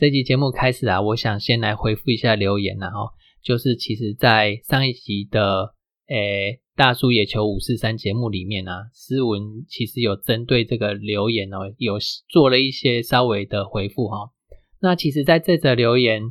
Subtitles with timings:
[0.00, 3.10] 这集节目开始啊，我想先来回复一下留言然后
[3.42, 5.74] 就是其实在上一集的
[6.08, 6.58] 诶。
[6.74, 11.98] 大叔野球五四三节目里面啊，思文其实有针对这个留言哦，有
[12.30, 14.30] 做了一些稍微的回复哈。
[14.80, 16.22] 那其实在这则留言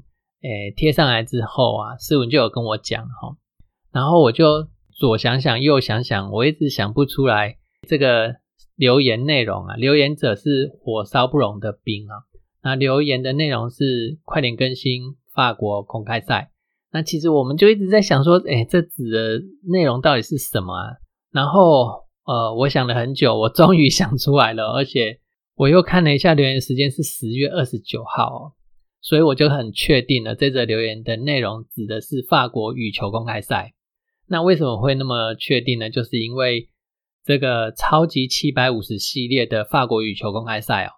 [0.41, 3.38] 诶贴上来之后啊，思文就有跟我讲哈，
[3.93, 4.67] 然后我就
[4.98, 7.57] 左想想右想想，我一直想不出来
[7.88, 8.38] 这个
[8.76, 9.76] 留言内容啊。
[9.76, 12.26] 留言者是火烧不容的兵啊，
[12.62, 16.52] 那留言的内容是快点更新法国公开赛。
[16.91, 20.98] 那其实我们就一直在想说，哎，这指的内容到底是什么啊？
[21.32, 25.20] 然后，呃，我想了很久，我终于想出来了，而且
[25.55, 28.55] 我又看了一下留言时间是十月二十九号，
[29.01, 33.73] 所以我就很确定了，这则留言的内容指的是法国羽球公开赛。
[34.27, 35.90] 那为什么会那么确定呢？
[35.90, 36.70] 就是因为
[37.23, 40.90] 这个超级七百五十系列的法国羽球公开赛哦，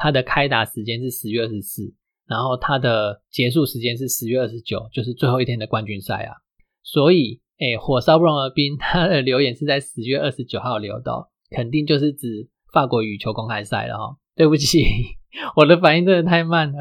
[0.00, 1.94] 它的开打时间是十月二十四。
[2.26, 6.36] 然后它的结束时间是十月二十九，就是最后一天的冠军赛啊。
[6.84, 11.12] 所以，哎，火烧不容的冰，他的留言是在十月二十九号留的，
[11.50, 14.16] 肯定就是指法国羽球公开赛了哈。
[14.36, 14.78] 对不起，
[15.56, 16.78] 我的反应真的太慢了。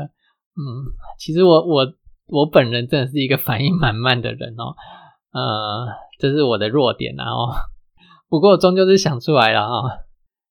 [0.56, 1.94] 嗯，其实我我
[2.28, 4.76] 我本人真的是一个反应蛮慢的人哦。
[5.32, 5.88] 呃，
[6.20, 7.50] 这是我的弱点然后，
[8.30, 9.98] 不过终究是想出来了哈。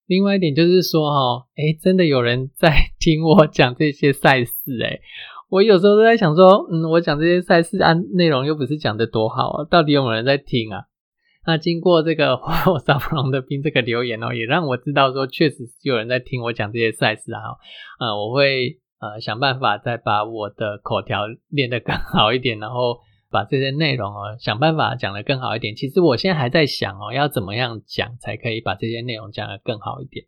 [0.09, 4.99] 另外一点就是说，哈，哎，真的有人在听我讲这些赛事，哎，
[5.51, 10.85] 我有时候都在想说，嗯，我讲这些赛事按内容又不是讲的多好啊，到底有没有人在听啊？
[11.47, 17.41] 那经过这个 火烧不龙的兵这个留言哦，也让我知道说，确实是有人在听我讲这些赛事啊，
[18.01, 22.99] 呃，我会呃想办法再把我的口条练得更好一点，然后。
[23.31, 25.75] 把这些内容哦，想办法讲得更好一点。
[25.75, 30.27] 其实我现在还在想哦，要怎么样讲才可以把这些内容讲得更好一点。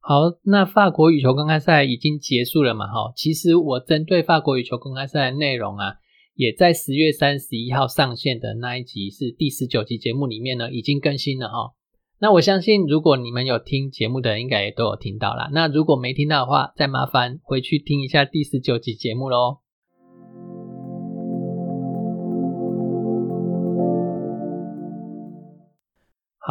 [0.00, 2.86] 好，那法国羽球公开赛已经结束了嘛？
[2.86, 5.94] 哈，其实我针对法国羽球公开赛的内容啊，
[6.34, 11.74] 也在十月三十一号上线的那一集是第十九集节目里面呢，已经更新了哈。
[12.18, 15.48] 那我相信，如果你们有听节目的人，应该也都有听到啦。
[15.52, 19.58] 那如果没听到的话，再麻烦回去听一下第十九集节目喽。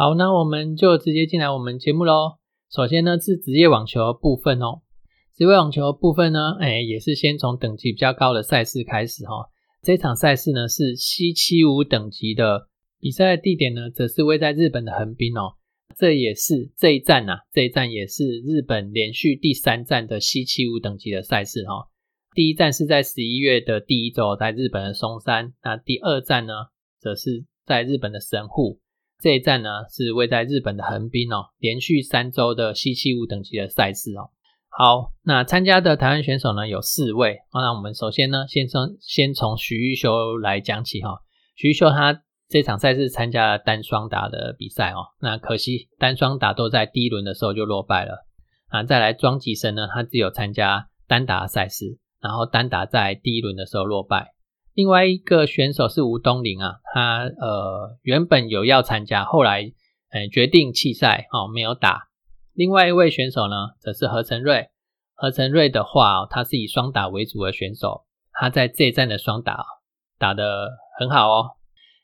[0.00, 2.38] 好，那我们就直接进来我们节目喽。
[2.70, 4.80] 首先呢是职业网球部分哦，
[5.36, 9.50] 职业网球部分呢，哎，也是先从等级比较高的赛事开始哈。
[9.82, 12.68] 这场赛事呢是 C 七五等级的
[12.98, 15.56] 比赛地点呢，则是位在日本的横滨哦。
[15.94, 21.90] 这也是这一站呐，这一站也是日本连续第三站的 C 七五等级的赛事哈。
[22.32, 25.52] 第一站是在十一月的第一周，在日本的松山。
[25.62, 26.54] 那第二站呢，
[26.98, 28.80] 则是在日本的神户。
[29.20, 34.30] 这一站呢是位在日本的横滨哦，连续三周的 C 七五等级的赛事哦。
[34.68, 37.38] 好，那参加的台湾选手呢有四位。
[37.52, 41.18] 那我们首先呢，先从先从徐玉修来讲起哈。
[41.56, 48.26] 徐玉修他这场赛事参加了单双打的比赛哦，那可惜单双打都在第一轮的时候就落败了
[48.68, 48.82] 啊。
[48.84, 54.32] 再来庄吉生呢，他只有参加单打赛事，然后单打在第一轮的时候落败。
[54.74, 59.72] 另外一个选手是吴东林啊，他呃原本有要参加，后来
[60.10, 62.08] 呃决定弃赛哦，没有打。
[62.54, 64.68] 另外一位选手呢，则是何成瑞。
[65.14, 69.64] 何成瑞的话，他是以双打为主的选手，他在这一站的双打
[70.18, 71.50] 打得很好哦。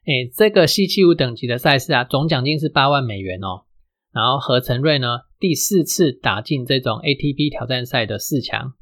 [0.05, 3.65] 哎，这个 C 七五等级的赛事啊，总奖金是八万美元哦。
[4.12, 8.75] 然后何成瑞呢，第四次打进这种 ATP 挑战赛的四强，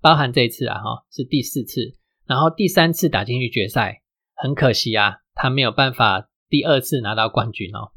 [0.00, 1.96] 包含这一次啊哈，是第四次。
[2.26, 4.02] 然后第三次打进去决赛，
[4.34, 7.92] 很可惜啊，他没有办法第二次拿到冠军哦。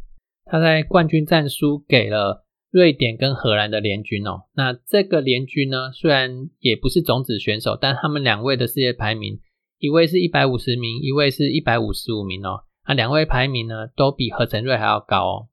[0.45, 4.43] 他在冠军战输给了瑞典跟荷兰的联军哦。
[4.55, 9.39] 那这个联军呢，虽然也不是种子选手，但他们两位的世界排名，
[9.79, 12.63] 一位是一百五十名，一位是一百五十五名哦。
[12.87, 15.47] 那两位排名呢，都比何晨瑞还要高哦。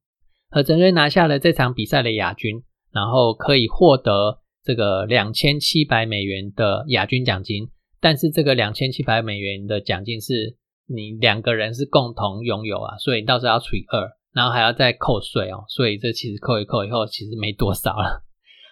[0.49, 2.63] 何晨瑞拿下了这场比赛的亚军，
[2.93, 7.69] 然后可以获得这个两千七百美元的亚军奖金。
[8.05, 10.55] 但是这个两千七百美元的奖金是
[10.85, 18.23] 你两个人是共同拥有啊，所以到时候要除以二，然后还要再扣税哦，所以这其实扣一扣以后其实没多少了。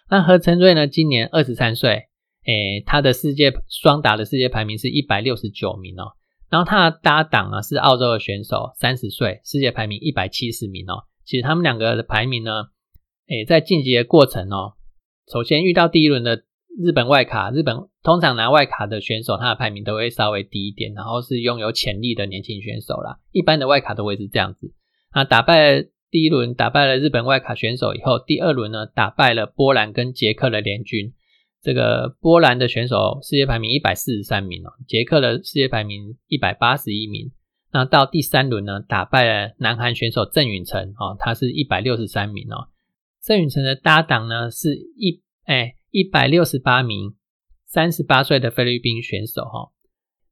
[0.07, 2.03] 那何成瑞呢，今年二十三岁，
[2.45, 6.13] 诶，他的世界双打的世界排名是一百六十九名哦。
[6.51, 11.05] 然后他的搭档呢是澳洲的选手，三十岁，世界排名一百七十名哦。
[11.25, 12.51] 其实他们两个的排名呢，
[13.29, 14.73] 诶，在晋级的过程哦，
[15.31, 16.43] 首先遇到第一轮的
[16.79, 23.19] 日本外卡，日本通常拿外卡的选手，他的排名都会稍微低一点，然后是拥有潜力的年轻选手啦。
[23.31, 24.73] 一般的外卡都会是这样子。
[25.13, 31.13] 那打败第一轮打败了日本外卡选手以后，第二轮呢打败了波兰跟捷克的联军。
[31.61, 37.31] 这个波兰的选手世界排名一百四十三名哦，捷克的世界排名一百八十一名。
[37.71, 42.67] 那到第三轮呢，打败了南韩选手郑允成哦，他是一百六十三名哦。
[43.23, 47.13] 郑允成的搭档呢是一哎一百六十八名
[47.65, 49.69] 三十八岁的菲律宾选手哈，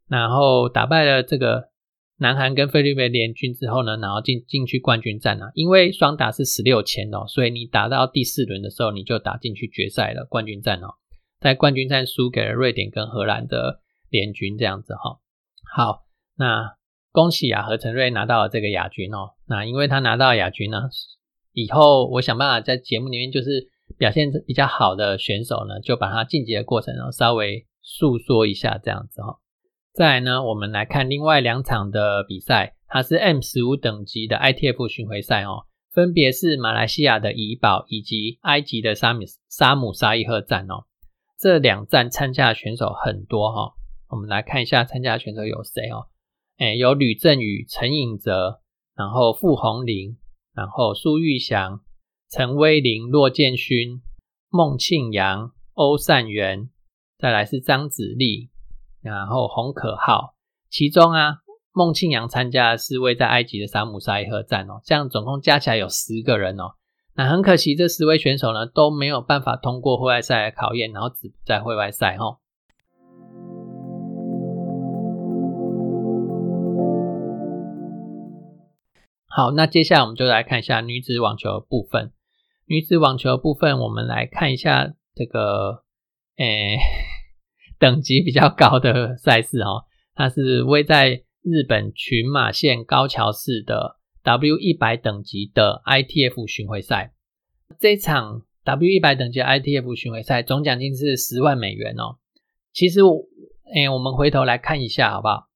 [0.09, 1.69] 然后打败了这个
[2.17, 10.95] 南韩跟菲律宾联军之后呢，然后进进去冠军战啊，因为双打是十六签哦，所以你打到第四轮的时候，你就打进去决赛了冠军战哦。
[11.39, 15.19] 在冠军战输给了瑞典跟荷兰的联军，这样子哈。
[15.75, 16.05] 好，
[16.37, 16.75] 那
[17.11, 19.35] 恭喜啊，何成瑞拿到了这个亚军哦。
[19.47, 20.89] 那因为他拿到亚军呢，
[21.53, 29.39] 以后我想办法在节目里面就是表现比较好的选手呢，就把他晋级的过程呢稍微诉说一下这样子哈。
[29.93, 40.85] 再来呢，我们来看另外两场的比赛，它是 M 十五等级的 ITF 巡回赛哦，分别是马来西亚的怡保以及埃及的沙米沙姆沙伊赫站哦。
[41.37, 43.73] 这两站参加的选手很多哈，
[44.09, 46.07] 我们来看一下参加选手有谁哦？
[46.57, 48.61] 哎，有吕振宇、陈颖哲，
[48.95, 50.17] 然后傅红林，
[50.53, 51.81] 然后苏玉祥、
[52.33, 54.01] 陈威林、骆建勋、
[54.47, 56.69] 孟庆阳、欧善元，
[57.17, 58.49] 再来是张子立，
[59.01, 60.33] 然后洪可浩。
[60.69, 61.39] 其中啊，
[61.73, 66.75] 孟庆阳参加的是位在埃及的沙姆沙伊赫站哦，这样总共加起来有十个人哦。
[67.15, 72.39] 那很可惜，这十位选手呢都没有办法通过户外赛的考验，然后只在户外赛哈。
[79.27, 82.13] 好，那接下来我们就来看一下女子网球部分。
[82.71, 85.83] 女子网球部分，我们来看一下这个
[86.37, 86.77] 诶
[87.77, 89.83] 等级比较高的赛事哦，
[90.15, 93.97] 它是位在日本群马县高桥市的。
[94.23, 97.11] W 一百等级的 ITF 巡回赛，
[97.79, 102.19] 这场 W 一百等级 ITF 巡回赛总奖金是十万美元哦。
[102.71, 102.99] 其实，
[103.73, 105.47] 诶，我们回头来看一下好不好？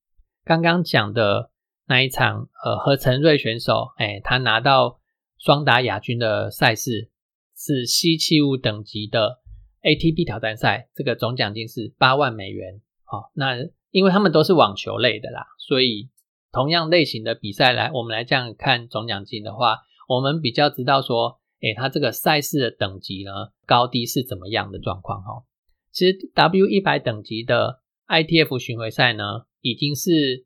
[0.43, 1.51] 刚刚讲的
[1.85, 4.97] 那一场，呃，何成瑞选手，诶，他拿到
[5.45, 7.11] 双打亚军的赛事
[7.55, 9.41] 是 C 七五等级的
[9.83, 12.81] ATP 挑战赛，这个总奖金是八万美元。
[13.03, 13.57] 好，那
[13.91, 16.09] 因为他们都是网球类的啦，所以。
[16.51, 25.43] 同样类型的比赛来，我们来这样看总奖金的话，我们比较知道说，诶，它这个赛事的等级呢，高低是怎么样的状况哈。
[25.91, 29.23] 其实 W 一百等级的 ITF 巡回赛呢，
[29.59, 30.45] 已经是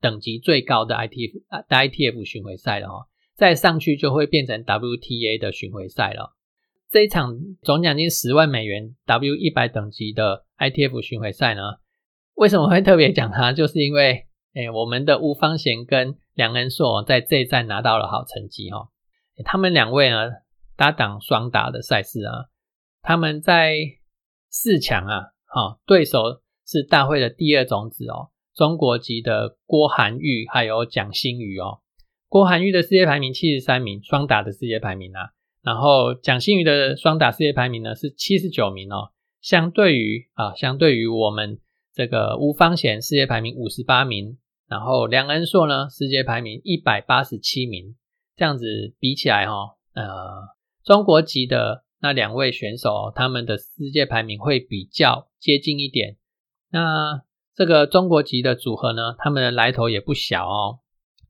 [0.00, 3.06] 等级最高的 ITF ITF 巡回赛了哈。
[3.40, 6.36] 再上去就会变成 WTA 的巡回赛了。
[6.90, 11.62] 这一场总奖金十万美元 W 一百等级的 ITF 巡回赛呢，
[12.34, 13.54] 为什么会特别讲它？
[13.54, 18.90] 就是因为哎，我们的吴方贤跟梁恩硕在这一站拿到了好成绩哈。
[19.42, 20.16] 他们两位呢
[20.76, 22.44] 搭档双打的赛事啊，
[23.00, 23.74] 他们在
[24.50, 31.80] 四强啊，哈，对手是大会的第二种子哦，中国籍的郭涵玉还有蒋欣宇哦。
[32.30, 35.32] 郭涵玉的世界排名七十三名，双打的世界排名啊，
[35.62, 39.10] 然后蒋欣宇的双打世界排名呢是七十九名哦。
[39.42, 41.58] 相对于啊，相对于我们。
[41.92, 47.96] 这个吴方贤世界排名五十八名，然后梁恩硕呢世界排名一百八十七名，
[48.36, 50.06] 这样子比起来哈，呃，
[50.84, 56.16] 中国籍的那两位选手，他们的世界排名会比较接近一点。
[56.70, 57.22] 那
[57.56, 60.78] 这个中国籍的组合呢，他们的来头也不小哦。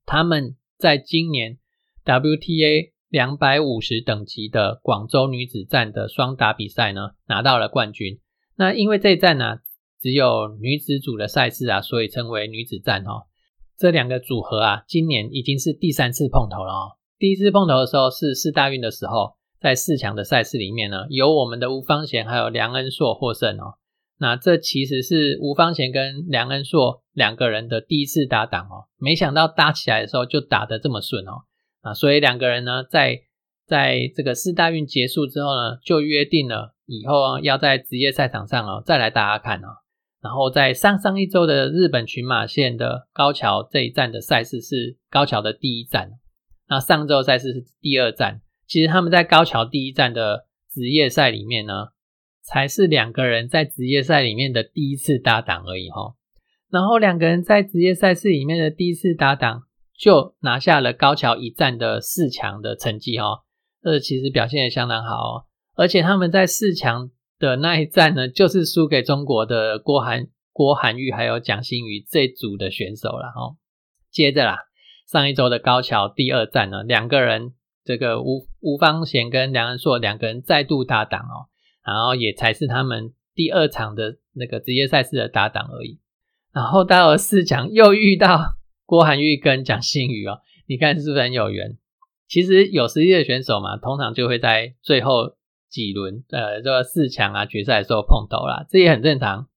[0.05, 1.59] 他们在今年
[2.05, 8.19] WTA 两百五十等级的广州女子站的双打比赛呢，拿到了冠军。
[8.57, 9.59] 那因为这一站呢。
[10.03, 13.29] 只有女子组的赛事啊，所以称为女子战哦。
[13.77, 16.97] 这两个组合啊，今年已经是第三次碰头了哦。
[17.19, 23.75] 第一次碰头的时候是四大运的时候，在四强的赛事里面呢，有我们的吴方贤还有梁恩硕获胜哦。
[24.21, 28.85] 那这其实是吴方贤跟梁恩硕两个人的第一次搭档哦。
[28.99, 31.45] 没想到搭起来的时候就打得这么顺哦。
[31.81, 33.23] 啊，所以两个人呢，在
[33.67, 39.69] 在这个四大运结束之后呢，就约定了以后要在职业赛场上哦，再来大家看哦。
[40.23, 46.11] 然后在上上一周的日本群马县的高桥这一站的赛事是高桥的第一站，
[46.69, 48.43] 那上周赛事是第二站。
[48.67, 51.87] 其实他们在高桥第一站的职业赛里面呢，
[52.43, 56.15] 才是两个人在职业赛里面的第一次搭档而已哈。
[56.71, 59.63] 然后两个人在职业赛事里面的第一次搭档，
[59.99, 63.43] 就拿下了高桥一战的四强的成绩哈。
[63.83, 65.45] 这其实表现也相当好哦。
[65.75, 73.57] 而且他们在四强的那一战呢，就是输给中国的郭涵、郭涵玉还有蒋欣宇这组的选手了哈。
[74.11, 74.59] 接着啦，
[75.09, 81.50] 上一周的高桥第二战呢，两个人这个吴吴方贤跟梁恩硕两个人再度搭档哦，
[81.95, 85.99] 然后也才是他们第二场的那个职业赛事的搭档而已。
[86.53, 88.57] 然后到了四强，又遇到
[88.87, 91.77] 郭涵玉跟蒋欣宇哦，你看是不是很有缘？
[92.29, 95.35] 其实有实力的选手嘛，通常就会在最后
[95.69, 99.49] 几轮，呃，这个四强啊决赛的时候碰头啦，这也很正常。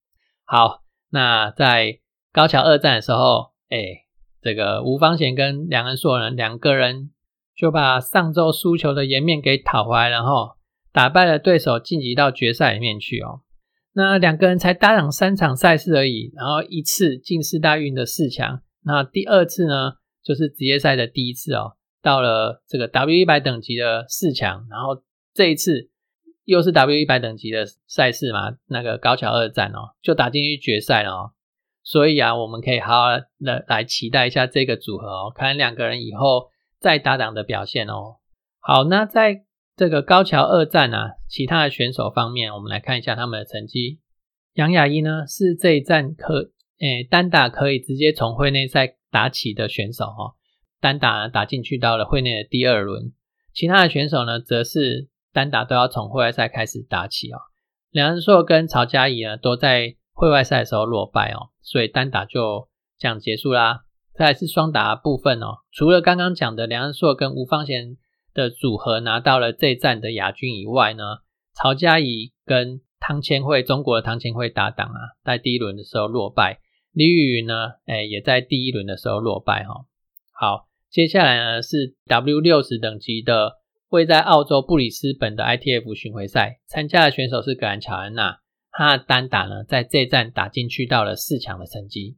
[0.44, 2.00] 好，那在
[2.32, 4.04] 高桥二战的时候，哎，
[4.42, 7.10] 这个吴方贤跟梁恩硕呢，两个人
[7.56, 10.56] 就把上周输球的颜面给讨回来，然后
[10.94, 13.40] 打败了对手，晋级到决赛里面去哦。
[13.94, 25.90] 那两个人才搭档三场赛事而已，然后一次进四大运的四强，那第二次呢，就是职业赛的第一次哦，到了这个 W 一百等级的四强，然后这一次
[26.44, 31.30] 又是 W 一百等级的赛事嘛，那个高桥二战哦，就打进去决赛了哦，
[31.82, 33.08] 所以啊，我们可以好好
[33.40, 38.18] 的来期待一下这个组合哦，看两个人以后再搭档的表现哦。
[38.60, 39.44] 好，那在。
[39.76, 43.98] 这个高桥二战啊，其他的选手方面，我们来看一下他们的成绩。
[44.52, 50.38] 杨雅一呢是这一战可诶单打可以直接从会内赛打起的选手哦，
[50.80, 53.12] 单打打进去到了会内的第二轮。
[53.52, 57.38] 其他的选手呢，则是单打都要从会外赛开始打起哦。
[57.90, 63.80] 梁仁硕跟曹嘉怡呢都在会外赛的时候落败哦，所以单打就这样结束啦。
[64.14, 67.96] 再来是双打部分哦，除了刚刚讲的梁仁硕跟吴方贤。
[68.34, 71.02] 的组合拿到了这站的亚军以外呢，
[71.54, 76.58] 曹嘉怡跟汤千惠，中国的汤千惠搭档啊，在第一轮的时候落败。
[76.92, 77.54] 李雨云呢，
[77.86, 79.86] 哎，也在第一轮的时候落败哈。
[80.32, 83.52] 好，接下来呢是 W 六十等级的，
[83.88, 88.40] 位在澳洲布里斯本的 ITF 巡回赛，参加的选手是格兰乔安娜，
[88.72, 92.16] 她的单打呢在这站打进去到了四强的成绩。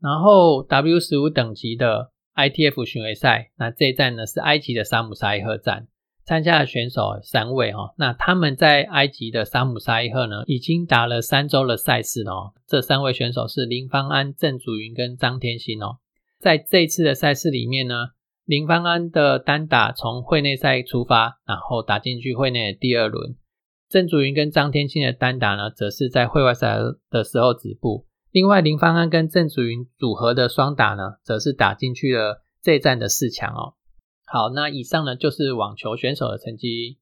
[0.00, 2.12] 然后 W 十五等级的。
[2.38, 5.88] ITF 巡回赛，那这一站呢是埃及的沙姆沙伊赫站，
[6.24, 15.98] 参加的选手三位哈，那他们在埃及的沙姆沙伊赫呢已经打了三周的赛事哦，这三位选手是林芳安、郑祖云跟张天心哦，
[16.38, 18.10] 在这次的赛事里面呢，
[18.44, 23.34] 林芳安的单打从会内赛出发，然后打进去会内的第二轮，
[23.88, 26.76] 郑祖云跟张天心的单打呢，则是在会外赛
[27.10, 28.06] 的时候止步。
[28.30, 33.74] 另外，林芳安跟郑祖云组合的双打呢，则是打进去了这一站的四强哦。
[34.26, 36.98] 好，那以上呢就是网球选手的成绩。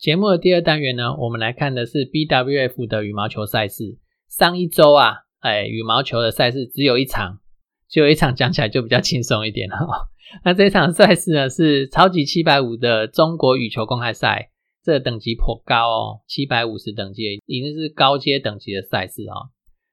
[0.00, 3.98] 节目的第二单元呢，我们来看的是 BWF 的羽毛球赛事。
[4.30, 7.40] 上一周啊，哎，羽毛球的赛事只有一场，
[7.86, 9.76] 只有一场，讲起来就比较轻松一点了。
[10.42, 14.48] 那这场赛事呢，是超级七百五的中国羽球公开赛，
[14.82, 19.52] 这等级颇高哦，七百五十等级已经是高阶等级的赛事哦。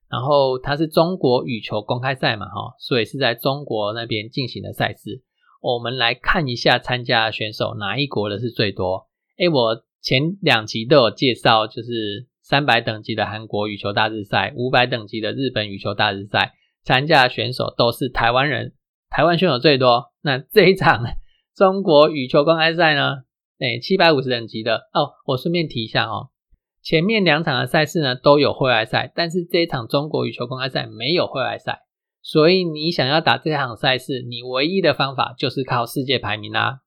[0.09, 5.21] 然后它是中国羽球公开赛嘛，哈，所以是在中国那边进行的赛事。
[5.61, 9.09] 我们来看一下参加的选手哪一国的是最多？
[9.37, 9.83] 哎，我。
[10.07, 16.53] 前两集都有介绍，就是三百等级的韩国羽球大日赛，五百等级的日本羽球大日赛，
[16.85, 18.71] 参加的选手都是台湾人，
[19.09, 20.05] 台湾选手最多。
[20.21, 21.03] 那这一场
[21.53, 23.15] 中国羽球公开赛呢？
[23.59, 25.11] 哎，七百五十等级的哦。
[25.25, 26.29] 我顺便提一下哦，
[26.81, 31.81] 前面两场的赛事呢都有会外赛，但是这一场中国羽球公开赛没有会外赛，
[32.21, 36.79] 所以你想要打这场赛事，你唯一的方法就是靠世界排名啦，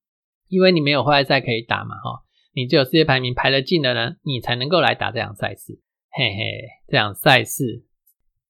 [0.48, 2.22] 因为你没有会外赛可以打嘛，哈。
[2.52, 5.80] 你只有世界排名排得进的呢，你才能够来打这场赛事。
[6.10, 7.84] 嘿嘿，这场赛事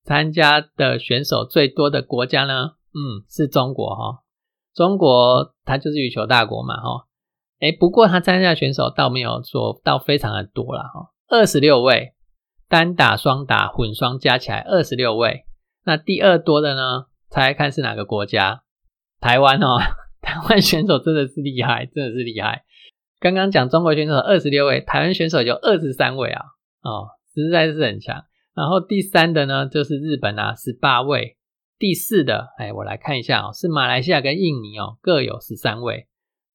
[0.04, 4.22] 参加的选手最多的国家呢，嗯，是中国哈。
[4.74, 7.06] 中国它就是羽球大国嘛哈。
[7.58, 12.14] 哎，不过他参加的选手倒没有说到非常的多了哈，二十六位，
[12.68, 15.44] 单打、双打、混双加起来二十六位。
[15.84, 18.62] 那第二多的呢，猜猜看是哪个国家？
[19.20, 19.76] 台湾哦，
[20.22, 22.64] 台湾选手真的是厉害，真的是厉害。
[23.20, 26.42] 刚刚讲中国选手二十六位，台湾选手有二十三位啊，
[26.80, 28.24] 哦，实在是很强。
[28.54, 31.36] 然后第三的呢，就是日本啊，十八位。
[31.78, 36.06] 第四的，哎，我来看一下哦，是马来西亚跟印尼哦，各有十三位。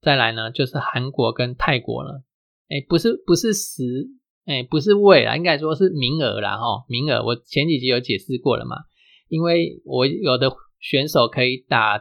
[0.01, 2.23] 再来呢就是韩国跟泰国了。
[2.69, 3.83] 哎，不是不是十，
[4.45, 8.75] 哎不是位啦，应该说是名额啦哈，名额我前几集有解释过了嘛，
[9.29, 11.97] 因为我有的选手可以打，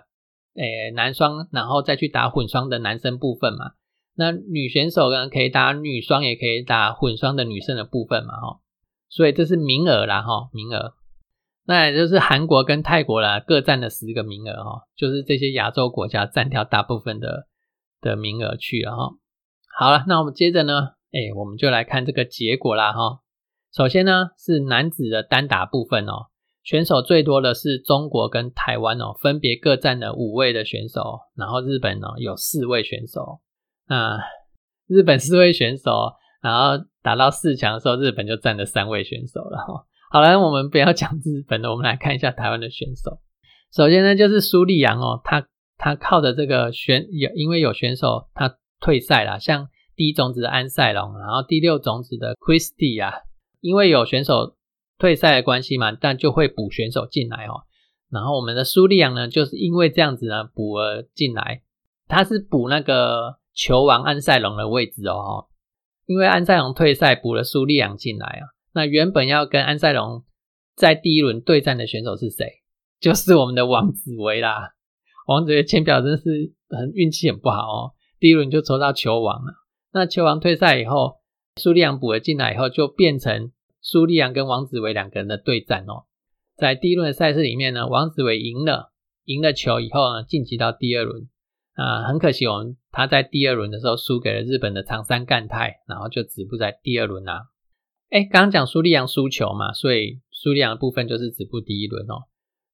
[0.54, 3.72] 诶男双，然后再去打混双的男生部分嘛，
[4.16, 8.60] 那女选手呢可以打女双，也可以打混双的女生的部分嘛哈，
[9.08, 10.94] 所以这是名额啦哈，名额，
[11.66, 17.48] 那也就是韩国跟泰国啦各占了十个名额哈，就是这些亚洲国家占掉大部分的
[18.00, 19.14] 的名额去了哈。
[19.76, 23.20] 好了，那我们接着呢，哎，我们就来看这个结果啦哈。
[23.72, 26.26] 首先呢是男子的单打部分哦，
[26.62, 33.40] 选手最多的是中国跟台湾哦，分别各占了五位的选手，然后日本呢有四位选手。
[33.88, 34.18] 那
[34.86, 36.12] 日本四位选手，
[36.42, 39.86] 然后打到四强的时候，日本就占了三位选手了哈。
[40.10, 43.20] 好了，我们不要讲日本的，我们来看一下台湾的选手。
[43.72, 48.56] 首先呢就是苏丽阳哦，他他靠的这个选有，因为有选手他。
[48.80, 53.22] 退赛了，像第一种子的安塞龙，然后第六种子的 Christy 啊，
[53.62, 54.56] 因为有选手
[54.98, 57.64] 退赛的关系嘛，但就会补选手进来哦。
[58.10, 61.62] 然后我们的苏利昂呢，就是因为这样子呢补了进来，
[62.08, 65.46] 他是补那个球王安塞龙的位置哦。
[66.06, 68.48] 因为安塞龙退赛，补了苏利昂进来啊。
[68.74, 70.24] 那原本要跟安塞龙
[70.74, 72.62] 在第一轮对战的选手是谁？
[73.00, 74.74] 就是我们的王子维啦。
[75.26, 77.92] 王子维签表真是很运气很不好哦。
[78.18, 79.54] 第一轮就抽到球王了，
[79.92, 81.20] 那球王退赛以后，
[81.56, 86.04] 苏利昂补了进来以后，就变成苏利昂跟王子维两个人的对战哦。
[86.56, 88.92] 在第一轮的赛事里面呢，王子维赢了，
[89.24, 91.28] 赢了球以后呢，晋级到第二轮。
[91.74, 97.48] 啊，很可惜，我们他在第二轮的时候输给了日本的长山干太，然后就止步在第二轮啊。
[98.10, 102.24] 哎，刚刚讲苏利昂输球嘛，所以苏利昂的部分就是止步第一轮哦。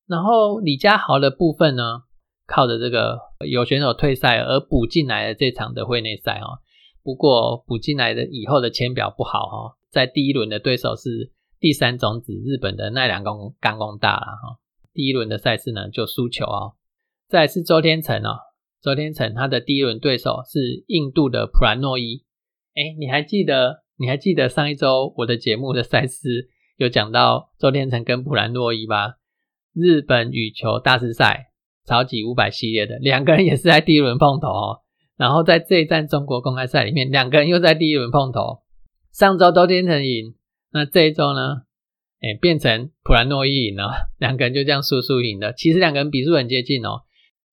[0.07, 2.03] 然后李佳豪的部分呢？
[2.47, 6.59] 靠着这个有选手退赛而补进来的这场的会内赛哦，
[7.01, 14.59] 不过补进来的以后的签表不好哦，在第一轮的对手是第三种子日本的奈良公刚公大了哈，
[14.93, 16.75] 第一轮的赛事呢就输球哦。
[17.29, 18.41] 再是周天成哦，
[18.83, 22.25] 周天成他的第一轮对手是印度的普兰诺伊，
[22.75, 29.17] 哎，你还记得你还记得上一周我的节目的赛事有讲到周天成跟普兰诺伊吧？
[29.75, 31.49] 日本羽球大师赛。
[31.87, 34.81] 超级五百系列的两个人也是在第一轮碰头哦，
[35.17, 38.61] 然后在这一站中国公开赛里面，两个人又在第一轮碰头。
[39.11, 40.35] 上周周天成赢，
[40.73, 41.63] 那这一周呢？
[42.21, 45.53] 哎，变成普兰诺伊赢了，两个人就这样输输赢的。
[45.55, 47.01] 其实两个人比数很接近哦，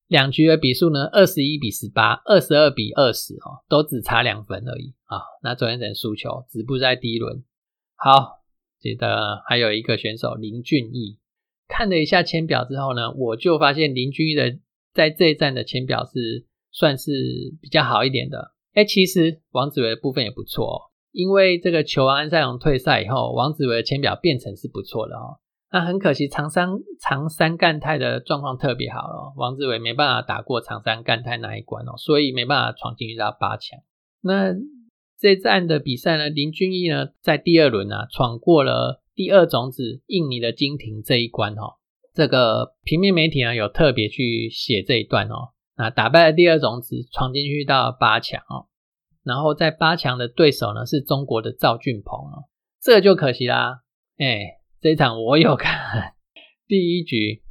[0.07, 5.19] 两局的比数呢，二十一比十八，二十二比二十哦，都只差两分而已啊。
[5.43, 7.43] 那昨天成输球，止步在第一轮。
[7.95, 8.39] 好，
[8.79, 11.19] 记得还有一个选手林俊逸。
[11.67, 14.57] 看了一下签表之后呢，我就发现林俊毅的
[14.93, 17.11] 在这一站的签表是算是
[17.61, 18.53] 比较好一点的。
[18.73, 25.39] 哎，其实王子维的部分也不错哦，因为这个球王安塞龙退赛以后，王子维的签表变成是不错的哦。
[25.71, 33.79] 那很可惜，长山长山干太的状况特别好哦，王志伟没办法打过长山干太那一关哦，所以没办法闯进去到八强。
[34.21, 34.53] 那
[35.19, 39.01] 这站的比赛呢，林俊逸呢在第二轮啊闯过了。
[39.17, 41.81] 第二种子印尼的金廷这一关哦，
[42.13, 45.53] 这个平面媒体呢有特别去写这一段哦。
[45.75, 48.67] 那打败了第二种子，闯进去到八强哦。
[49.23, 52.45] 然后在八强的对手呢是中国的赵俊鹏哦，
[52.79, 53.81] 这就可惜啦。
[54.19, 56.13] 哎，这一场我有看
[56.67, 57.41] 第一局，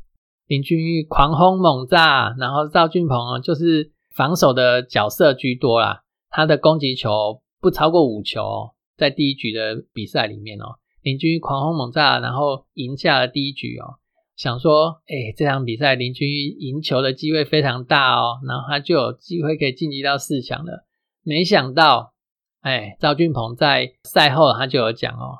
[0.46, 10.78] 林俊玉狂轰猛炸，然后赵俊鹏就是防守的角色居多啦，他的攻击球不超过五球，在第一局的比赛里面哦。
[11.02, 13.98] 林俊狂轰猛炸，然后赢下了第一局哦。
[14.36, 16.28] 想说，哎，这场比赛林俊
[16.60, 20.84] 赢球的机会非常大哦，然后他就有机会可以晋级到四强了。
[21.22, 22.12] 没想到，
[22.60, 25.38] 哎，赵俊鹏在赛后他就有讲哦，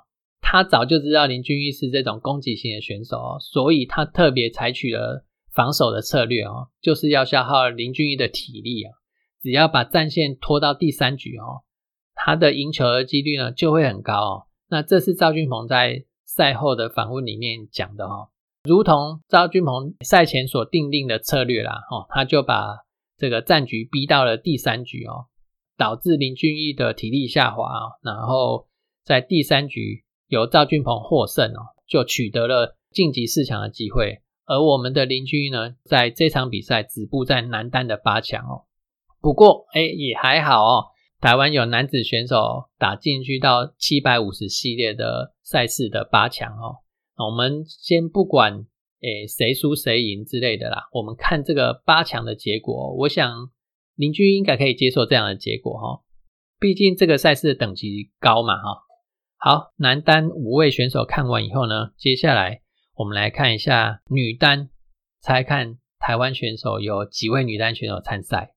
[0.49, 8.93] 他早就知道林俊逸是这种攻击型的选手哦，所以他特别采取了防守的策略哦，就是要消耗林俊逸的体力啊。
[9.43, 11.67] 只要把战线拖到第三局哦，
[12.15, 14.47] 他的赢球的几率呢就会很高哦。
[14.69, 18.29] 那这是赵俊鹏在赛后的访问里面讲的哦，
[18.63, 22.85] 如同赵俊鹏赛前所定定的策略啦，哦，他就把
[23.17, 25.27] 这个战局逼到了第三局哦，
[25.77, 27.69] 导致林俊逸的体力下滑，
[28.01, 28.69] 然后
[29.05, 38.65] 在第三局由赵俊鹏获胜哦，就取得了晋级四强的机会，而我们的邻居呢，在这场比赛止步在男单的八强哦，
[39.21, 40.85] 不过哎也还好哦。
[41.19, 46.77] 台湾有男子选手打进去到七百五十系列的赛事的八强哦。
[47.17, 48.67] 我们先不管
[49.01, 53.51] 诶谁输谁赢之类的啦，我们看这个八强的结果，我想
[53.95, 56.03] 邻居应该可以接受这样的结果哈，
[56.61, 58.86] 毕竟这个赛事的等级高嘛哈。
[59.39, 62.63] 好，男单五位选手看完以后呢，接下来
[62.95, 64.71] 我们来看一下女单，
[65.21, 68.55] 猜看台湾选手有几位女单选手参赛？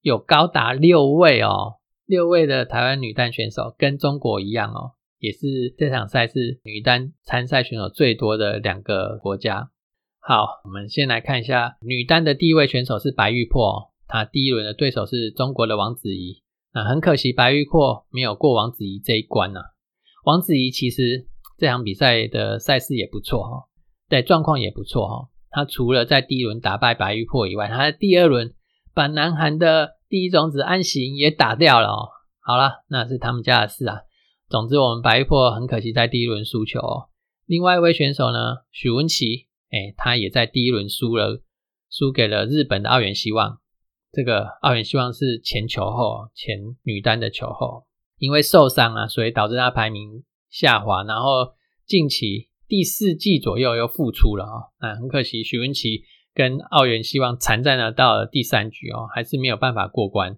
[0.00, 1.74] 有高达六位哦，
[2.06, 9.70] 六位的台湾女单选手跟中国一样哦，也是这场赛事女单参赛选手最多的两个国家。
[10.20, 16.42] 好，我们先来看一下女单的第一位选手是白玉珀，她第一轮的对手是中国的王子怡。
[16.72, 19.60] 那很可惜，白玉珀没有过王子怡这一关呢。
[20.24, 21.26] 王子怡其实
[21.58, 23.68] 这场比赛的赛事也不错哈，
[24.08, 25.28] 对状况也不错哈。
[25.50, 28.54] 他除了在第一轮打败白玉珀以外，他在第二轮
[28.94, 32.08] 把南韩的第一种子安行也打掉了哦。
[32.40, 34.00] 好了，那是他们家的事啊。
[34.48, 36.80] 总之，我们白玉珀很可惜在第一轮输球。
[36.80, 37.06] 哦
[37.46, 38.38] 另外一位选手呢，
[38.70, 41.42] 许文琪，哎，他也在第一轮输了，
[41.90, 43.58] 输给了日本的奥原希望。
[44.12, 47.86] 这个奥原希望是前球后，前女单的球后。
[48.20, 51.54] 因为受伤啊，所以导致他排名下滑，然后
[51.86, 56.02] 近期第四季左右又复出了啊，那很可惜，许文琪
[56.34, 60.36] 跟奥原希望残战了到了第三局哦，还是没有办法过关。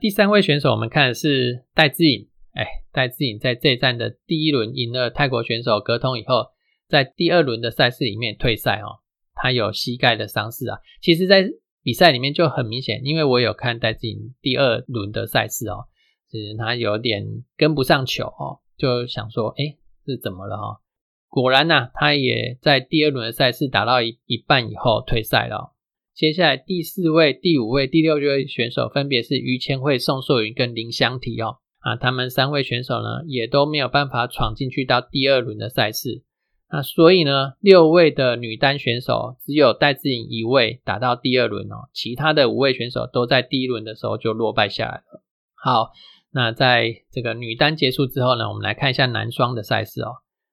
[0.00, 6.48] 第三位选手我们看的是戴志颖，哎，戴志颖在这一站的第一轮赢了泰国选手格通以后，
[6.88, 8.98] 在第二轮的赛事里面退赛哦，
[9.34, 11.48] 他有膝盖的伤势啊，其实在
[11.82, 15.86] 比赛里面就很明显，因为我有看戴志颖第二轮的赛事哦。
[16.30, 20.80] 是他有点跟不上球哦，就想说，哎，是怎么了哈？
[21.28, 25.74] 果然呐，他也在第二轮的赛事打到一一半以后退赛了。
[26.12, 31.58] 接下来第四位、第五位、第六位选手分别是于千惠、宋硕云跟林香缇哦。
[31.78, 36.24] 啊，他们三位选手呢，也都没有办法闯进去到第二轮的赛事。
[36.68, 45.22] 那所以呢，六位的女单选手只有戴志颖一位打到第二轮哦，其他的五位选手都在第一轮的时候就落败下来了。
[45.54, 45.92] 好。
[46.32, 50.12] 那在这个女单结束之后呢，我们来看一下男双的赛事哦。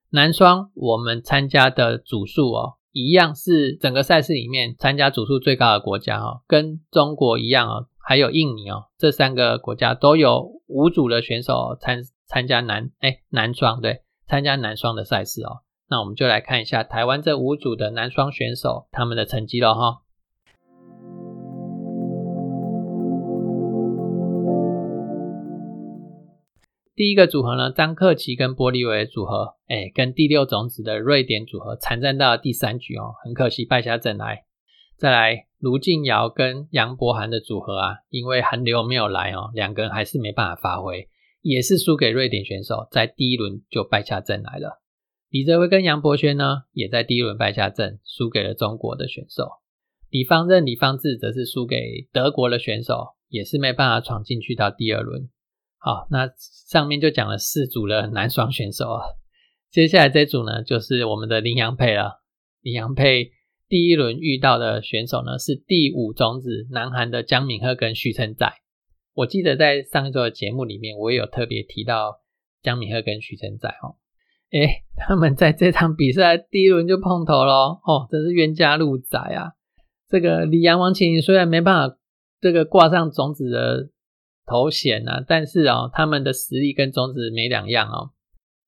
[0.10, 15.64] 男双我们参加的组数哦，一样是整个赛事里面参加组数最高的国家哦，跟中国一样哦，还有印尼哦，这三个国家都有五组的选手参参加男哎男双对，参加男双的赛事哦。
[15.90, 20.02] 那我们就来看一下台湾这五组的男双选手他们的成绩了哈。
[26.98, 34.46] 第一个组合呢，张克奇跟玻利维组合，哎，跟第六种子的瑞典组合惨战到了第三局哦，很可惜败下阵来。
[34.98, 41.08] 再来，卢静瑶跟杨博涵的组合啊，因为韩流没有来哦，两个人还是没办法发挥，
[41.44, 44.82] 也是输给瑞典选手，在第一轮就败下阵来了。
[45.30, 49.48] 李泽威跟杨博轩呢，也在第一轮败下阵，输给了中国的选手。
[50.10, 55.30] 李方任、李方志则是输给德国的选手，也是没办法闯进去到第二轮。
[55.80, 56.28] 好，那
[56.68, 59.06] 上面就讲了四组的男双选手啊，
[59.72, 62.24] 接下来这组呢就是我们的林洋配了。
[62.62, 63.32] 林洋配
[63.70, 68.56] 第一轮遇到的选手呢是第五种子南韩的姜敏赫跟徐成宰。
[69.14, 72.22] 我记得在上一周的节目里面，我也有特别提到
[72.64, 73.96] 姜敏赫跟徐成宰哦。
[74.52, 79.54] 诶他们在这场比赛第一轮就碰头咯哦，真是冤家路窄啊！
[80.10, 81.98] 这个李阳王晴虽然没办法
[82.42, 83.90] 这个挂上种子的。
[84.48, 88.12] 头衔啊，但是哦，他们的实力跟中子没两样哦，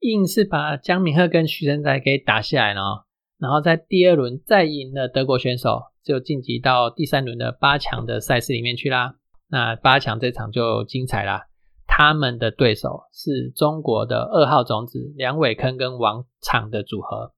[0.02, 3.08] 硬是把江敏赫跟徐成才给打下来了，
[3.40, 9.16] 然后在第二轮再赢了德国选手，就晋级到第三轮的八强的赛事里面去啦。
[9.50, 11.48] 那八强这场就精彩啦，
[11.88, 17.32] 他们的对手是中国的二号种子梁伟坑跟王昶的组合。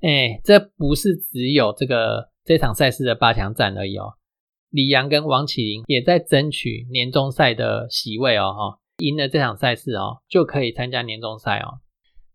[0.00, 4.14] 哎，这不是只有这个这场赛事的八强战而已哦。
[4.70, 11.80] 李阳跟王启林也在争取年终赛的席位哦，哈，赢了这场赛事哦，就可以参加年终赛哦。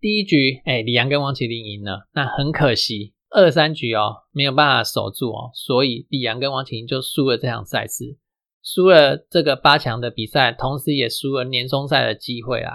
[0.01, 8.17] 第一局，哎，李阳跟王启林赢了，那很可惜，二三局哦没有办法守住哦，所以李阳跟王启林就输了这场赛事，
[8.61, 12.73] 输了这个八强的比赛，同时也输了年终赛的机会啊。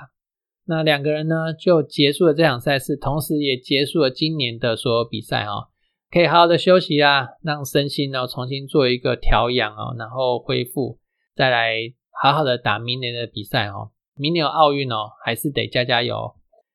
[0.66, 5.68] 那两个人呢就结束了这场赛事，同时也结束了今年的所有比赛哦。
[6.10, 10.98] 可以好好的休息啊，让身心呢重新做一个调养哦，然后恢复，
[11.36, 11.76] 再来
[12.20, 13.92] 好好的打明年的比赛哦。
[14.16, 16.34] 明年有奥运哦，还是得加加油，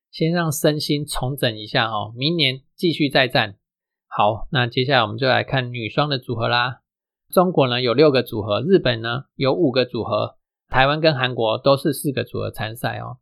[0.10, 3.58] 先让身心重整一下哦，明年继续再战。
[4.08, 6.80] 好，那接下来我们就来看女双的组合啦。
[7.30, 10.38] 中国呢有六个组合，日本呢有五个组合，
[10.70, 13.18] 台湾跟韩国都是四个组合参赛哦。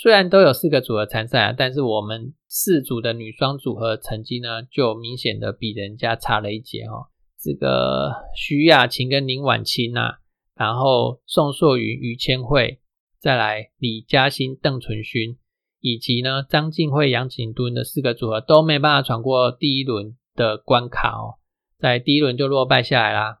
[0.00, 7.10] 虽然都有四个组合参赛啊，但是我们四组的女双组合成绩呢，就明显的比人家差了一截哦。
[7.36, 10.20] 这个徐雅琴跟林婉清啊，
[10.54, 12.78] 然后宋硕云、于千惠，
[13.18, 15.36] 再来李嘉欣、邓淳勋，
[15.80, 21.42] 以及呢张静惠、杨景敦的四个组合都没办法闯过第一轮的关卡哦，
[21.76, 23.40] 在第一轮就落败下来啦。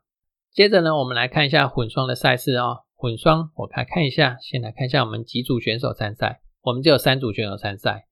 [0.52, 2.78] 接着呢，我们来看一下混双的赛事哦。
[2.96, 6.40] 混双，我来看一下，先来看一下我们几组选手参赛。
[6.68, 8.04] 我们就有三组选手参赛，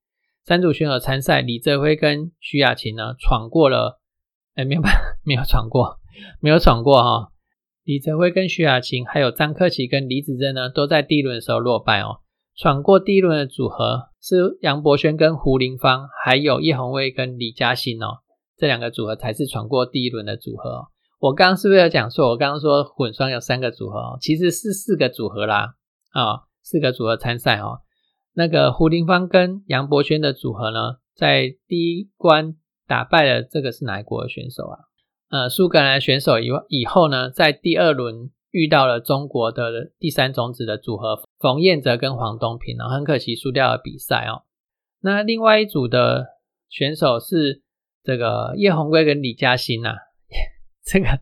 [0.42, 4.00] 三组选手参赛，李泽辉跟徐雅琴呢闯过了，
[4.54, 4.94] 哎，没有办，
[5.26, 5.98] 没有闯过，
[6.40, 7.32] 没有闯过哈。
[7.84, 12.20] 李泽辉跟徐雅琴，还有张克奇跟李子珍呢，都在第一轮的时候落败哦。
[12.56, 18.20] 闯过第一轮的组合是杨博轩跟胡林芳，还有叶红卫跟李嘉欣哦，
[18.56, 20.86] 这两个组合才是闯过第一轮的组合。
[21.18, 22.30] 我刚刚是不是有讲说？
[22.30, 25.74] 我刚刚说混双有三个组合，其实是四个组合啦，
[26.12, 27.80] 啊，四个组合参赛哦。
[28.38, 32.54] 那个胡林芳跟杨博轩的组合呢，在第一关
[32.86, 34.78] 打败了这个是哪一国的选手啊？
[35.30, 44.44] 呃，苏格兰选手以以后呢，在第二轮遇到了中国的第三种子的组合冯彦哲跟黄东平，然后很可惜输掉了比赛哦。
[45.00, 46.26] 那另外一组的
[46.68, 47.62] 选手是
[48.02, 49.94] 这个叶红贵跟李嘉欣呐。
[50.84, 51.20] 这个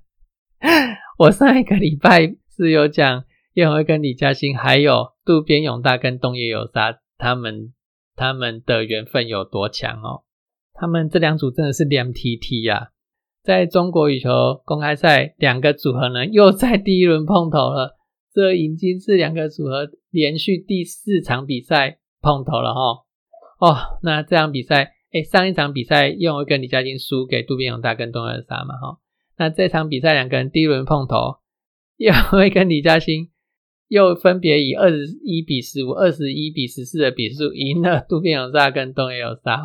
[1.19, 7.73] 我上一个礼拜是有讲叶红跟李嘉欣，还有渡边勇大跟东野有沙，他们
[8.17, 10.25] 他们的缘分有多强哦？
[10.73, 12.91] 他们这两组真的是两 T T 呀！
[13.43, 17.97] 在中国羽球公开赛，两个组合呢又在第一轮碰头了，
[18.33, 22.81] 这已经是两个组合连续第四场比赛碰头了哈。
[23.61, 28.99] 哦，那这场比赛，哎，上一场比赛叶红跟李嘉欣输给渡边勇大跟东野有沙嘛哈。
[29.37, 31.37] 那这场比赛两个人第一轮碰头，
[31.97, 33.31] 又会跟李嘉欣
[33.95, 39.63] 又分别以二十一比十五、二十一比十四的比数赢了渡边勇沙跟东野有沙，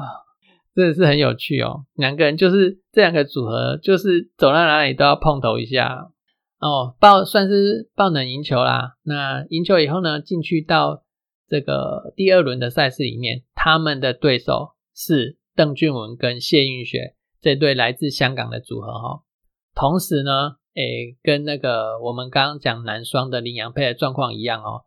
[0.76, 1.86] 真的是很有趣哦。
[1.96, 6.12] 两个人就是这两个组合，就是走到哪里都要碰头一下
[6.60, 8.98] 哦，爆算是爆冷赢球啦。
[9.02, 11.04] 那赢球以后呢，进去到
[11.48, 19.24] 这个第二轮的赛事里面，他们的对手是邓俊文跟谢运雪这对来自香港的组合哈。
[19.74, 24.86] 同时呢，诶，跟那个我们刚刚讲男双的林洋配的状况一样哦，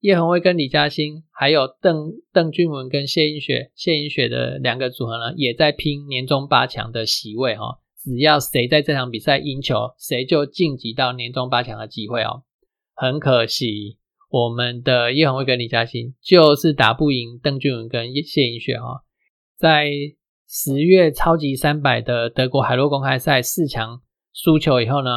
[0.00, 7.78] 叶恒威跟李嘉欣，还有邓邓俊文跟谢英雪，谢英雪的两个组合呢，也在拼年终八强的席位哈。
[8.02, 12.42] 只要谁在这场比赛赢球，谁就晋级到年终八强的机会哦。
[12.96, 13.98] 很可惜，
[14.30, 19.04] 我们的叶恒威跟李嘉欣就是打不赢邓俊文跟谢英雪哈。
[19.56, 19.92] 在
[20.48, 24.00] 十月超级三百的德国海洛公开赛四强。
[24.32, 25.10] 输球以后呢，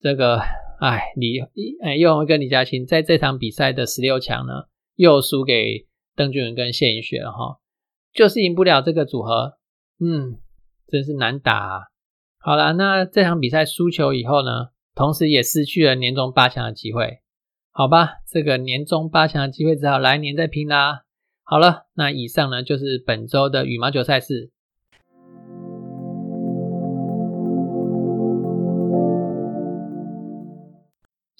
[0.00, 0.38] 这个
[0.80, 1.38] 哎李
[1.82, 4.64] 哎又跟李嘉欣在这场比赛的十六强呢，
[4.96, 7.60] 又输给邓俊文跟谢颖雪了哈，
[8.12, 9.58] 就是赢不了这个组合，
[10.00, 10.38] 嗯，
[10.88, 11.90] 真是难打。
[12.38, 17.20] 好了，那这场比赛输球以后呢，同时也失去了年终八强的机会，
[17.70, 21.02] 好吧，这个年终八强的机会只好来年再拼啦。
[21.42, 24.50] 好了，那以上呢就是本周的羽毛球赛事。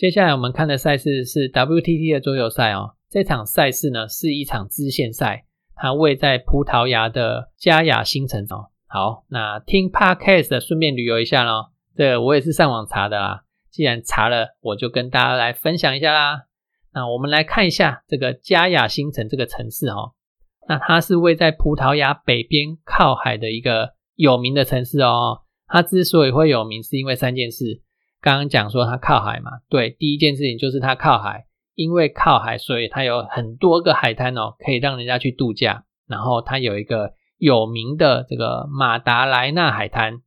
[0.00, 2.94] 接下来我们看的赛事是 WTT 的桌游赛哦。
[3.10, 8.72] 这场赛事呢是一场支线赛，它位在葡萄牙的加雅新城哦。
[8.86, 11.72] 好，那听 Podcast 顺便旅游一下咯。
[11.94, 13.42] 这我也是上网查的啦。
[13.70, 16.44] 既然查了，我就跟大家来分享一下啦。
[16.94, 20.12] 那我们来看一下这个加雅新城这个城市哦。
[20.66, 25.42] 那它是位在葡萄牙北边靠海的一个有名的城市哦。
[25.66, 27.82] 它之所以会有名，是因为三件事。
[28.20, 35.84] 刚刚讲说它靠海嘛，对，第一件事情就是它靠海，因为靠海，所以它有很多个海滩哦，可以让人家去度假。
[36.06, 40.20] 然后它有一个有名的这个马达莱纳海滩，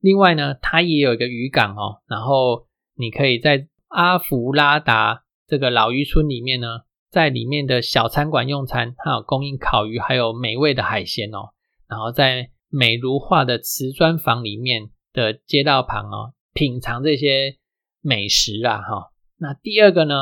[0.00, 2.02] 另外呢，它也有一个渔港哦。
[2.06, 11.50] 然后你可以在阿弗拉达这个老渔村里面呢，在里面的小餐馆用餐，它有供应烤鱼，还有美味的海鲜哦。
[11.88, 16.32] 然后在美如画的瓷砖房里面的街道旁哦。
[16.54, 17.58] 品尝这些
[18.00, 19.10] 美食啊，哈。
[19.36, 20.14] 那第二个呢，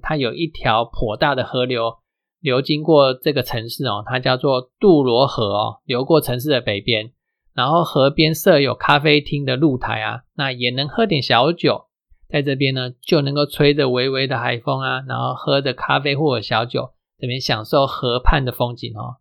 [0.00, 1.98] 它有一条颇大的河流
[2.38, 7.12] 流经过这个城市哦，它叫做杜罗河哦，流过城市的北边。
[7.52, 11.88] 然后河边设有咖啡厅的露台啊，那也能喝点小酒，
[12.28, 19.16] 在这边呢就能够吹着微微的海风啊，然后喝着咖啡或者小酒，这边享受河畔的风景哦。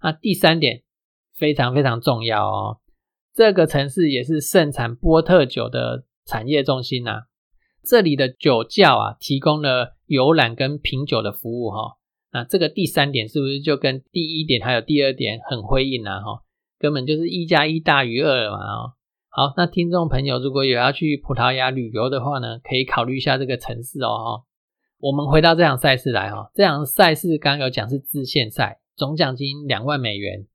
[0.00, 0.84] 那第三点
[1.34, 2.78] 非常非常重要哦，
[3.34, 6.04] 这个城市也是盛产波特酒的。
[6.24, 7.22] 产业中心呐，
[7.84, 11.96] 这里的酒窖啊，提供了游览跟品酒的服务哈。
[12.32, 16.20] 那这个第三点是不是就跟第一点还有第二点很呼应啊？
[16.20, 16.42] 哈，
[16.78, 18.58] 根本就是一加一大于二了嘛！
[18.58, 18.92] 哦，
[19.28, 24.44] 好，那听众朋友如果有要去葡萄牙旅游的话呢，可以考虑一下这个城市哦哈。
[24.98, 30.46] 我们回到这场赛事来哈，这场赛事刚刚有讲是支线赛，总奖金两万美元，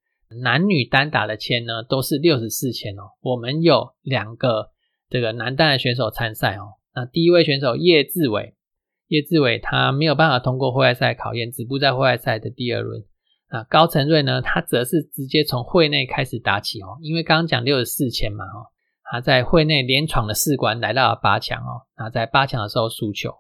[0.42, 3.12] 男女单打的签呢都是六十四签哦。
[3.22, 4.72] 我们有两个
[5.10, 6.74] 这个男单的选手参赛哦。
[6.94, 8.56] 那第一位选手叶志伟，
[9.08, 13.04] 叶志伟他没有办法通过会外赛考验，止步在会外赛的第二轮。
[13.50, 18.68] 啊，高成瑞呢，他则是直接从会内开始打起哦，因为刚刚讲六十四签嘛哦，
[19.10, 21.88] 他在会内连闯了四关，来到了八强哦。
[21.98, 23.32] 那在八强的时候输球。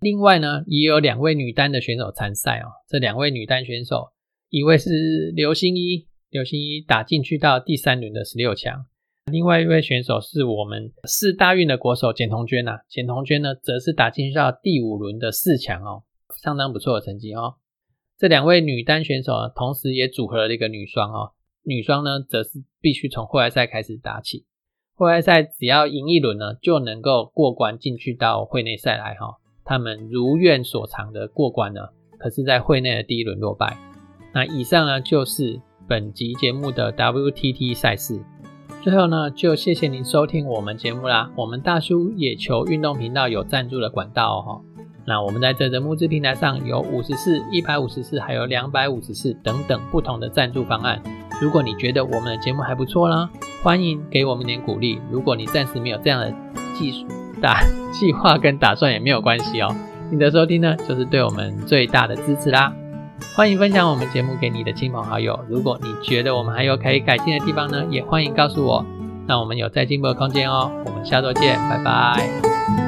[0.00, 2.72] 另外呢，也有两位女单的选手参赛哦。
[2.88, 4.12] 这两位女单选手，
[4.48, 8.86] 一位是刘星一，刘星一打进去到第三轮的十六强。
[9.30, 16.02] 另外一位选手是我们四大运的国手简彤娟呐，简彤娟呢，则是打进去到第五轮的四强哦，
[16.42, 17.54] 相当不错的成绩哦。
[18.18, 21.32] 这两位女单选手呢，同时也组合了一个女双哦。
[21.64, 24.44] 女双呢，则是必须从户外赛开始打起，
[24.96, 29.36] 户外赛只要赢一轮呢，就能够过关进去到会内赛来哈。
[29.64, 33.78] 他们如愿所偿的过关了，可是，在会内的第一轮落败。
[34.34, 38.20] 那以上呢，就是本集节目的 WTT 赛事。
[38.82, 41.30] 最后呢，就谢谢您收听我们节目啦。
[41.36, 44.60] 我们大叔野球运动频道有赞助的管道哦。
[45.04, 51.00] 那我们在这的募资平台上有五十四、一百五十四，还有两百五十四等等不同的赞助方案。
[51.40, 53.30] 如果你觉得我们的节目还不错啦，
[53.62, 54.98] 欢迎给我们点鼓励。
[55.12, 56.34] 如果你暂时没有这样的
[56.76, 57.06] 技术，
[57.40, 59.72] 打计划跟打算也没有关系哦，
[60.10, 62.74] 你的收听呢就是对我们最大的支持啦。
[63.34, 65.38] 欢迎分享我们节目给你的亲朋好友。
[65.48, 68.84] 如果你觉得我们还有可以改进的地方呢，也欢迎告诉我。
[69.26, 70.70] 让我们有再进步的空间哦。
[70.84, 72.81] 我们下周见，拜拜。